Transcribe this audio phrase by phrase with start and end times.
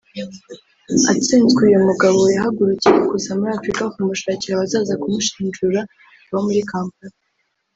[1.11, 5.79] atsinzwe uyu mugabo yahagurukiye kuza mu Africa kumushakira abazaza kumushinjura
[6.31, 7.15] baba Kampala